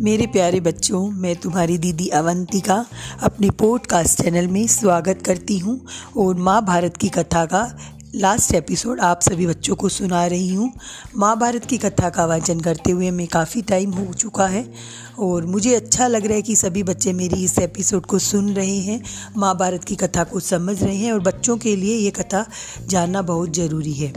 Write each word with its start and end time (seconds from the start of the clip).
मेरे 0.00 0.26
प्यारे 0.26 0.60
बच्चों, 0.60 1.10
मैं 1.10 1.36
तुम्हारी 1.36 1.76
दीदी 1.78 2.06
अवंती 2.08 2.60
का 2.60 2.86
अपने 3.22 3.50
पॉडकास्ट 3.50 4.22
चैनल 4.22 4.46
में 4.46 4.66
स्वागत 4.66 5.22
करती 5.26 5.58
हूँ 5.58 5.80
और 6.16 6.34
माँ 6.34 6.64
भारत 6.64 6.96
की 6.96 7.08
कथा 7.08 7.44
का 7.44 7.78
लास्ट 8.14 8.54
एपिसोड 8.54 9.00
आप 9.00 9.20
सभी 9.20 9.46
बच्चों 9.46 9.76
को 9.76 9.88
सुना 9.88 10.26
रही 10.26 10.54
हूँ। 10.54 10.72
माँ 11.16 11.38
भारत 11.38 11.64
की 11.64 11.78
कथा 11.78 12.10
का 12.10 12.26
वाचन 12.26 12.60
करते 12.60 12.92
हुए 12.92 13.10
मैं 13.10 13.26
काफ़ी 13.26 13.62
टाइम 13.62 13.90
हो 13.90 14.14
चुका 14.14 14.46
है 14.46 14.74
और 15.18 15.46
मुझे 15.46 15.74
अच्छा 15.74 16.06
लग 16.06 16.26
रहा 16.26 16.34
है 16.34 16.42
कि 16.42 16.56
सभी 16.56 16.82
बच्चे 16.82 17.12
मेरी 17.12 17.44
इस 17.44 17.58
एपिसोड 17.58 18.06
को 18.06 18.18
सुन 18.18 18.52
रहे 18.54 18.76
हैं, 18.76 19.02
माँ 19.36 19.56
भारत 19.58 19.84
की 19.84 19.96
कथा 19.96 20.24
को 20.24 20.40
समझ 20.40 20.82
रहे 20.82 20.96
हैं 20.96 21.12
और 21.12 21.20
बच्चों 21.20 21.56
के 21.56 21.76
लिए 21.76 21.96
ये 21.96 22.10
कथा 22.10 22.46
जानना 22.86 23.22
बहुत 23.22 23.54
ज़रूरी 23.54 23.92
है। 23.92 24.12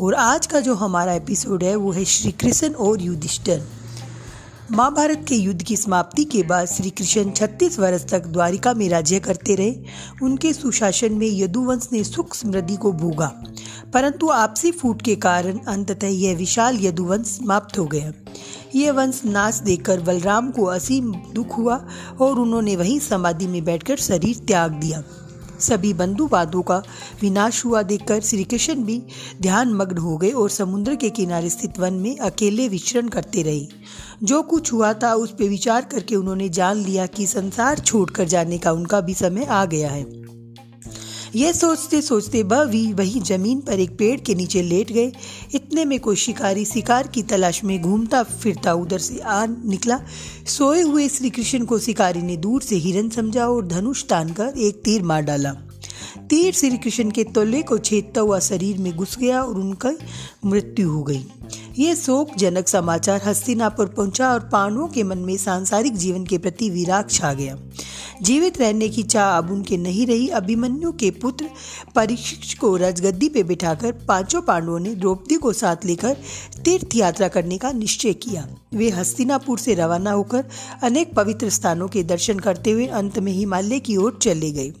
और 0.00 0.14
आज 0.14 0.46
का 0.46 0.60
जो 0.60 0.74
हमारा 0.74 1.12
एपिसोड 1.12 1.64
है, 1.64 1.76
वो 1.76 1.92
है 1.92 2.04
श्री 2.04 2.32
कृष्ण 2.32 2.72
और 2.72 3.02
युधिष्ठर। 3.02 3.62
महाभारत 4.72 5.26
के 5.28 5.34
युद्ध 5.34 5.62
की 5.62 5.76
समाप्ति 5.76 6.24
के 6.24 6.42
बाद 6.42 6.66
श्री 6.66 6.90
कृष्ण 6.90 7.30
छत्तीस 7.30 7.78
वर्ष 7.78 8.04
तक 8.04 8.26
द्वारिका 8.26 8.74
में 8.74 8.88
राज्य 8.88 9.20
करते 9.20 9.54
रहे। 9.54 9.74
उनके 10.22 10.52
सुशासन 10.52 11.12
में 11.12 11.26
यदुवंश 11.26 11.88
ने 11.92 12.04
सुख 12.04 12.34
समृद्धि 12.34 12.76
को 12.76 12.92
भोगा। 12.92 13.42
परंतु 13.94 14.28
आपसी 14.28 14.70
फूट 14.72 15.02
के 15.02 15.16
कारण 15.16 15.58
अंततः 15.58 16.06
यह 16.06 16.36
विशाल 16.36 16.78
यदुवंश 16.80 17.26
समाप्त 17.26 17.78
हो 17.78 17.84
गया। 17.84 18.12
यह 18.74 18.92
वंश 18.92 19.22
नाश 19.24 19.58
देखकर 19.58 20.00
बलराम 20.00 20.50
को 20.50 20.64
असीम 20.64 21.14
दुख 21.14 21.58
हुआ 21.58 21.86
और 22.20 22.38
उन्होंने 22.38 22.76
वहीं 22.76 23.00
समाधि 23.00 23.46
में 23.46 23.64
बैठकर 23.64 23.96
शरीर 23.96 24.36
त्याग 24.36 24.72
दिया। 24.72 25.02
सभी 25.64 25.92
बंधुवादों 25.94 26.62
का 26.62 26.82
विनाश 27.22 27.64
हुआ 27.64 27.82
देखकर 27.82 28.20
श्री 28.20 28.44
कृष्ण 28.44 28.74
भी 28.74 29.02
ध्यान 29.42 29.72
मग्न 29.74 29.98
हो 29.98 30.16
गए 30.16 30.30
और 30.30 30.50
समुद्र 30.50 30.94
के 30.94 31.10
किनारे 31.10 31.50
स्थित 31.50 31.78
वन 31.78 31.94
में 31.94 32.18
अकेले 32.18 32.68
विचरण 32.68 33.08
करते 33.08 33.42
रहे। 33.42 33.66
जो 34.22 34.42
कुछ 34.42 34.72
हुआ 34.72 34.92
था, 34.92 35.14
उस 35.14 35.30
पर 35.30 35.48
विचार 35.48 35.84
करके 35.84 36.16
उन्होंने 36.16 36.48
जान 36.48 36.76
लिया 36.76 37.06
कि 37.06 37.26
संसार 37.26 37.78
छोड़कर 37.78 38.24
जाने 38.24 38.58
का 38.58 38.72
उनका 38.72 39.00
भी 39.00 39.14
समय 39.14 39.44
आ 39.44 39.64
गया 39.64 39.90
है। 39.90 40.23
यह 41.36 41.52
सोचते 41.52 42.02
सोचते 42.02 42.42
भी 42.42 42.92
वही 42.92 43.20
ज़मीन 43.20 43.60
पर 43.60 43.80
एक 43.80 43.98
पेड़ 43.98 44.20
के 44.20 44.34
नीचे 44.34 44.62
लेट 44.62 44.92
गए। 44.92 45.12
इतने 45.54 45.84
में 45.84 46.00
कोई 46.00 46.16
शिकारी 46.16 46.64
शिकार 46.64 47.06
की 47.06 47.22
तलाश 47.22 47.64
में 47.64 47.82
घूमता 47.82 48.22
फिरता 48.22 48.72
उधर 48.72 48.98
से 48.98 49.18
आ 49.18 49.46
निकला। 49.46 50.00
सोए 50.46 50.82
हुए 50.82 51.08
श्री 51.08 51.30
कृष्ण 51.30 51.64
को 51.64 51.78
शिकारी 51.78 52.22
ने 52.22 52.36
दूर 52.36 52.62
से 52.62 52.76
हिरन 52.76 53.08
समझा 53.08 53.46
और 53.46 53.66
धनुष 53.66 54.04
तान 54.04 54.32
कर 54.32 54.52
एक 54.58 54.82
तीर 54.84 55.02
मार 55.02 55.22
डाला। 55.22 55.52
तीर 56.30 56.54
श्री 56.54 56.78
कृष्ण 56.78 57.10
के 57.10 57.24
तोले 57.24 57.62
को 57.62 57.78
छेदता 57.78 58.20
हुआ 58.20 58.38
शरीर 58.38 58.78
में 58.78 58.96
घुस 58.96 59.18
गया 59.18 59.42
और 59.42 59.54
उनका 59.54 59.92
मृत्यु 60.44 60.90
हो 60.90 61.02
गई। 61.02 61.26
ये 61.78 61.96
शोकजनक 61.96 62.68
समाचार 62.68 63.22
हस्तिनापुर 63.24 63.86
पहुँचा 63.86 64.32
और 64.32 64.40
पांडवों 64.40 64.88
के 64.88 65.02
मन 65.02 65.18
में 65.18 65.36
सांसारिक 65.36 65.96
जीवन 65.96 66.24
के 66.24 66.38
प्रति 66.38 66.70
विराग 66.70 67.10
छा 67.10 67.32
गया। 67.32 67.58
जीवित 68.22 68.58
रहने 68.58 68.88
की 68.88 69.02
चाह 69.02 69.36
अब 69.38 69.50
उनके 69.50 69.76
नहीं 69.76 70.06
रही। 70.06 70.28
अभिमन्यु 70.28 70.92
के 70.92 71.10
पुत्र 71.10 71.48
परीक्षित 71.94 72.58
को 72.60 72.76
राजगद्दी 72.76 73.28
पे 73.28 73.42
बिठाकर 73.42 73.92
पाँचों 73.92 74.42
पांडवों 74.42 74.78
ने 74.80 74.94
द्रौपदी 74.94 75.34
को 75.34 75.52
साथ 75.52 75.84
लेकर 75.84 76.16
तीर्थ 76.64 76.96
यात्रा 76.96 77.28
करने 77.28 77.58
का 77.58 77.72
निश्चय 77.72 78.12
किया। 78.12 78.46
वे 78.74 78.90
हस्तिनापुर 78.90 79.58
से 79.58 79.74
रवाना 79.74 80.10
होकर 80.10 80.44
अनेक 80.82 81.14
पवित्र 81.14 81.50
स्थानों 81.50 81.88
के 81.88 82.02
दर्शन 82.02 82.38
करते 82.38 82.70
हुए 82.70 82.86
अंत 82.86 83.18
में 83.18 83.32
हिमालय 83.32 83.80
की 83.80 83.96
ओर 83.96 84.18
चले 84.22 84.50
गए। 84.50 84.72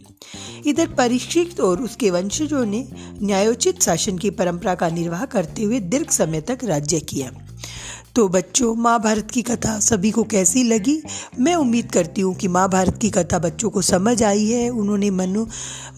इधर 0.66 0.86
परीक्षित 0.88 1.60
और 1.60 1.82
उसके 1.82 2.10
वंशजों 2.10 2.64
ने 2.66 2.86
न्यायोचित 3.22 3.82
शासन 3.82 4.18
की 4.18 4.30
परंपरा 4.30 4.74
का 4.74 4.88
निर्वाह 4.88 5.24
करते 5.24 5.62
हुए 5.62 5.80
दीर्घ 5.80 6.10
समय 6.10 6.40
तक 6.40 6.58
राज्य 6.64 7.00
किया। 7.00 7.30
तो 8.16 8.28
बच्चों 8.28 8.74
महाभारत 8.74 9.30
की 9.30 9.42
कथा 9.42 9.80
सभी 9.80 10.10
को 10.10 10.22
कैसी 10.22 10.62
लगी? 10.62 11.02
मैं 11.38 11.54
उम्मीद 11.54 11.92
करती 11.92 12.20
हूँ 12.20 12.34
कि 12.34 12.48
महाभारत 12.48 12.98
की 12.98 13.10
कथा 13.10 13.38
बच्चों 13.38 13.70
को 13.70 13.82
समझ 13.82 14.22
आई 14.22 14.46
है। 14.46 14.68
उन्होंने 14.70 15.10
मनो, 15.10 15.48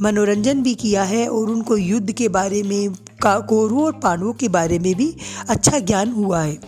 मनोरंजन 0.02 0.62
भी 0.62 0.74
किया 0.74 1.02
है 1.02 1.28
और 1.28 1.50
उनको 1.50 1.76
युद्ध 1.76 2.12
के 2.12 2.28
बारे 2.28 2.62
में 2.62 2.92
कौरवों 3.22 3.84
और 3.84 3.92
पांडवों 3.92 4.32
के 4.32 4.48
बारे 4.48 4.78
में 4.78 4.94
भी 4.94 5.16
अच्छा 5.48 5.78
ज्ञान 5.78 6.12
हुआ 6.12 6.42
है। 6.42 6.58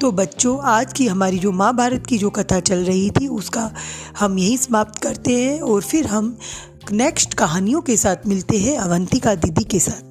तो 0.00 0.12
बच्चों, 0.12 0.58
आज 0.62 0.92
की 0.92 1.06
हमारी 1.06 1.38
जो 1.38 1.52
महाभारत 1.52 2.06
की 2.06 2.18
जो 2.18 2.30
कथा 2.30 2.60
चल 2.60 2.84
रही 2.84 3.10
थी, 3.10 3.28
उसका 3.28 3.72
हम 4.18 4.38
यही 4.38 4.56
समाप्त 4.56 5.02
करते 5.02 5.44
हैं 5.44 5.60
और 5.60 5.82
फिर 5.82 6.06
हम 6.06 6.38
नेक्स्ट 6.92 7.34
कहानियों 7.34 7.80
के 7.80 7.96
साथ 7.96 8.16
मिलते 8.26 8.58
हैं, 8.58 8.78
अवंतिका 8.78 9.34
दीदी 9.34 9.64
के 9.64 9.80
साथ। 9.80 10.10